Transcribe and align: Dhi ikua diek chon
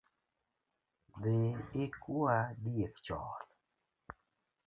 Dhi 1.21 1.37
ikua 1.83 2.37
diek 2.63 2.95
chon 3.05 3.45